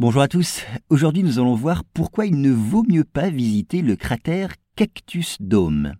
Bonjour 0.00 0.22
à 0.22 0.26
tous. 0.28 0.64
Aujourd'hui, 0.88 1.22
nous 1.22 1.38
allons 1.38 1.54
voir 1.54 1.84
pourquoi 1.84 2.26
il 2.26 2.40
ne 2.40 2.50
vaut 2.50 2.82
mieux 2.82 3.04
pas 3.04 3.30
visiter 3.30 3.80
le 3.80 3.94
cratère 3.94 4.50
Cactus 4.74 5.36
Dome. 5.38 5.94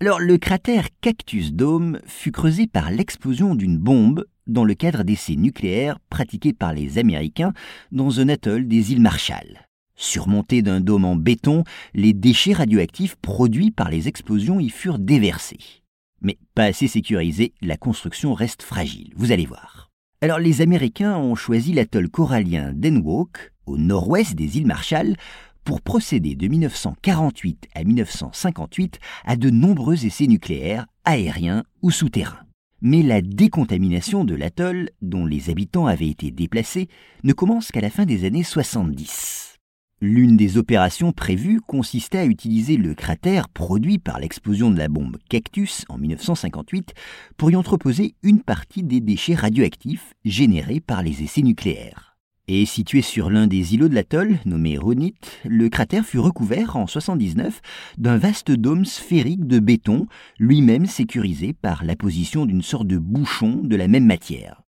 Alors, 0.00 0.18
le 0.18 0.36
cratère 0.36 0.88
Cactus 1.00 1.52
Dome 1.52 2.00
fut 2.06 2.32
creusé 2.32 2.66
par 2.66 2.90
l'explosion 2.90 3.54
d'une 3.54 3.78
bombe 3.78 4.24
dans 4.48 4.64
le 4.64 4.74
cadre 4.74 5.04
d'essais 5.04 5.36
nucléaires 5.36 6.00
pratiqués 6.10 6.54
par 6.54 6.72
les 6.72 6.98
Américains 6.98 7.52
dans 7.92 8.18
un 8.18 8.28
atoll 8.28 8.66
des 8.66 8.90
îles 8.90 9.00
Marshall. 9.00 9.68
Surmonté 9.94 10.62
d'un 10.62 10.80
dôme 10.80 11.04
en 11.04 11.14
béton, 11.14 11.62
les 11.94 12.14
déchets 12.14 12.52
radioactifs 12.52 13.14
produits 13.14 13.70
par 13.70 13.90
les 13.90 14.08
explosions 14.08 14.58
y 14.58 14.70
furent 14.70 14.98
déversés. 14.98 15.84
Mais 16.20 16.36
pas 16.56 16.64
assez 16.64 16.88
sécurisé, 16.88 17.54
la 17.62 17.76
construction 17.76 18.34
reste 18.34 18.64
fragile, 18.64 19.12
vous 19.14 19.30
allez 19.30 19.46
voir. 19.46 19.75
Alors 20.22 20.38
les 20.38 20.62
Américains 20.62 21.14
ont 21.18 21.34
choisi 21.34 21.74
l'atoll 21.74 22.08
corallien 22.08 22.72
d'Enwok, 22.72 23.52
au 23.66 23.76
nord-ouest 23.76 24.34
des 24.34 24.56
îles 24.56 24.66
Marshall, 24.66 25.14
pour 25.62 25.82
procéder 25.82 26.34
de 26.34 26.48
1948 26.48 27.68
à 27.74 27.84
1958 27.84 28.98
à 29.26 29.36
de 29.36 29.50
nombreux 29.50 30.06
essais 30.06 30.26
nucléaires, 30.26 30.86
aériens 31.04 31.64
ou 31.82 31.90
souterrains. 31.90 32.46
Mais 32.80 33.02
la 33.02 33.20
décontamination 33.20 34.24
de 34.24 34.34
l'atoll, 34.34 34.88
dont 35.02 35.26
les 35.26 35.50
habitants 35.50 35.86
avaient 35.86 36.08
été 36.08 36.30
déplacés, 36.30 36.88
ne 37.22 37.34
commence 37.34 37.70
qu'à 37.70 37.82
la 37.82 37.90
fin 37.90 38.06
des 38.06 38.24
années 38.24 38.42
70. 38.42 39.55
L'une 40.02 40.36
des 40.36 40.58
opérations 40.58 41.12
prévues 41.12 41.62
consistait 41.66 42.18
à 42.18 42.26
utiliser 42.26 42.76
le 42.76 42.94
cratère 42.94 43.48
produit 43.48 43.98
par 43.98 44.20
l'explosion 44.20 44.70
de 44.70 44.76
la 44.76 44.88
bombe 44.88 45.16
Cactus 45.30 45.86
en 45.88 45.96
1958 45.96 46.92
pour 47.38 47.50
y 47.50 47.56
entreposer 47.56 48.14
une 48.22 48.42
partie 48.42 48.82
des 48.82 49.00
déchets 49.00 49.34
radioactifs 49.34 50.12
générés 50.26 50.80
par 50.80 51.02
les 51.02 51.22
essais 51.22 51.40
nucléaires. 51.40 52.18
Et 52.46 52.66
situé 52.66 53.00
sur 53.00 53.30
l'un 53.30 53.46
des 53.46 53.72
îlots 53.72 53.88
de 53.88 53.94
l'atoll, 53.94 54.38
nommé 54.44 54.76
Ronit, 54.76 55.14
le 55.46 55.70
cratère 55.70 56.04
fut 56.04 56.18
recouvert 56.18 56.76
en 56.76 56.86
79 56.86 57.62
d'un 57.96 58.18
vaste 58.18 58.50
dôme 58.50 58.84
sphérique 58.84 59.46
de 59.46 59.60
béton, 59.60 60.08
lui-même 60.38 60.84
sécurisé 60.84 61.54
par 61.54 61.84
la 61.84 61.96
position 61.96 62.44
d'une 62.44 62.62
sorte 62.62 62.86
de 62.86 62.98
bouchon 62.98 63.62
de 63.64 63.76
la 63.76 63.88
même 63.88 64.04
matière. 64.04 64.65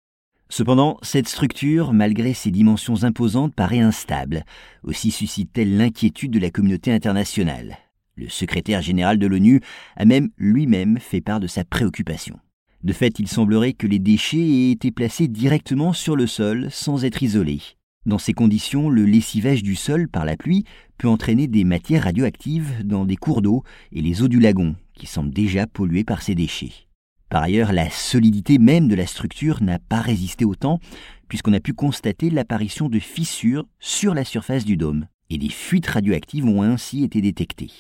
Cependant, 0.51 0.97
cette 1.03 1.29
structure, 1.29 1.93
malgré 1.93 2.33
ses 2.33 2.51
dimensions 2.51 3.05
imposantes, 3.05 3.55
paraît 3.55 3.81
instable. 3.81 4.45
Aussi 4.83 5.11
suscite-t-elle 5.11 5.77
l'inquiétude 5.77 6.31
de 6.31 6.39
la 6.39 6.51
communauté 6.51 6.91
internationale. 6.91 7.77
Le 8.17 8.29
secrétaire 8.29 8.81
général 8.81 9.19
de 9.19 9.27
l'ONU 9.27 9.61
a 9.97 10.05
même 10.07 10.31
lui-même 10.39 10.99
fait 10.99 11.21
part 11.21 11.39
de 11.39 11.47
sa 11.47 11.65
préoccupation. 11.65 12.39
De 12.83 12.93
fait, 12.93 13.19
il 13.19 13.29
semblerait 13.29 13.75
que 13.75 13.87
les 13.87 13.99
déchets 13.99 14.39
aient 14.39 14.71
été 14.71 14.91
placés 14.91 15.29
directement 15.29 15.93
sur 15.93 16.17
le 16.17 16.27
sol 16.27 16.69
sans 16.71 17.05
être 17.05 17.23
isolés. 17.23 17.61
Dans 18.07 18.19
ces 18.19 18.33
conditions, 18.33 18.89
le 18.89 19.05
lessivage 19.05 19.63
du 19.63 19.75
sol 19.75 20.09
par 20.09 20.25
la 20.25 20.37
pluie 20.37 20.65
peut 20.97 21.09
entraîner 21.09 21.47
des 21.47 21.65
matières 21.65 22.05
radioactives 22.05 22.87
dans 22.87 23.05
des 23.05 23.17
cours 23.17 23.43
d'eau 23.43 23.65
et 23.93 24.01
les 24.01 24.23
eaux 24.23 24.29
du 24.29 24.41
lagon, 24.41 24.77
qui 24.95 25.07
semblent 25.07 25.35
déjà 25.35 25.67
polluées 25.67 26.05
par 26.05 26.23
ces 26.23 26.35
déchets. 26.35 26.88
Par 27.29 27.43
ailleurs, 27.43 27.73
la 27.73 27.91
solidité 27.91 28.59
même 28.59 28.89
de 28.89 28.95
la 28.95 29.07
structure 29.07 29.63
n'a 29.63 29.79
pas 29.79 30.01
résisté 30.01 30.45
au 30.45 30.55
temps, 30.55 30.81
puisqu'on 31.29 31.53
a 31.53 31.61
pu 31.61 31.75
constater 31.75 32.31
l'apparition 32.31 32.89
de 32.89 32.99
fissures 32.99 33.67
sur 33.81 34.15
la 34.15 34.25
surface 34.25 34.65
du 34.65 34.77
dôme, 34.77 35.07
et 35.29 35.37
des 35.37 35.51
fuites 35.51 35.87
radioactives 35.87 36.47
ont 36.47 36.63
ainsi 36.63 37.05
été 37.05 37.21
détectées. 37.21 37.71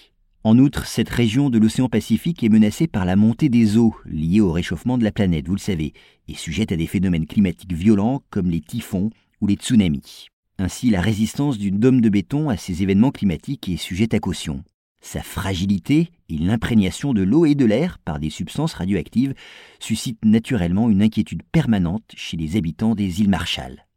En 0.45 0.59
outre, 0.59 0.87
cette 0.87 1.09
région 1.09 1.51
de 1.51 1.59
l'océan 1.59 1.89
Pacifique 1.89 2.45
est 2.45 2.49
menacée 2.49 2.87
par 2.87 3.05
la 3.05 3.17
montée 3.17 3.49
des 3.49 3.77
eaux 3.77 3.95
liée 4.05 4.41
au 4.41 4.53
réchauffement 4.53 4.99
de 4.99 5.05
la 5.05 5.13
planète, 5.13 5.49
vous 5.49 5.55
le 5.55 5.61
savez, 5.61 5.95
et 6.29 6.35
sujette 6.35 6.73
à 6.73 6.77
des 6.77 6.87
phénomènes 6.87 7.27
climatiques 7.27 7.73
violents 7.73 8.23
comme 8.31 8.51
les 8.51 8.61
typhons 8.61 9.11
ou 9.41 9.47
les 9.47 9.55
tsunamis. 9.55 10.29
Ainsi, 10.59 10.91
la 10.91 11.01
résistance 11.01 11.59
du 11.59 11.71
dôme 11.71 12.01
de 12.01 12.09
béton 12.09 12.51
à 12.51 12.57
ces 12.57 12.83
événements 12.83 13.11
climatiques 13.11 13.69
est 13.69 13.77
sujette 13.77 14.15
à 14.15 14.21
caution. 14.21 14.62
Sa 15.01 15.23
fragilité 15.23 16.11
et 16.29 16.39
l'imprégnation 16.39 17.15
de 17.15 17.23
l'eau 17.23 17.47
et 17.47 17.55
de 17.55 17.65
l'air 17.65 17.99
par 17.99 18.19
des 18.19 18.31
substances 18.31 18.75
radioactives 18.75 19.34
suscitent 19.78 20.25
naturellement 20.25 20.91
une 20.91 21.03
inquiétude 21.03 21.43
permanente 21.53 22.12
chez 22.15 22.37
les 22.37 22.56
habitants 22.56 22.95
des 22.95 23.21
îles 23.21 23.31
Marshall. 23.31 23.88